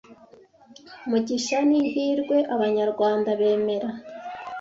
m 1.09 1.11
u 1.15 1.19
gis 1.27 1.45
h 1.49 1.53
a 1.59 1.59
n’ihirwe 1.69 2.37
Abanyarwanda 2.55 3.29
bemera 3.39 3.89